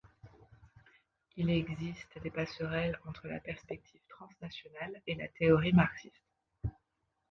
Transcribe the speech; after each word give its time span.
Il 1.37 1.51
existe 1.51 2.17
des 2.23 2.31
passerelles 2.31 2.97
entre 3.05 3.27
la 3.27 3.39
perspective 3.39 4.01
transnationale 4.09 4.99
et 5.05 5.13
la 5.13 5.27
théorie 5.27 5.73
marxiste. 5.73 6.23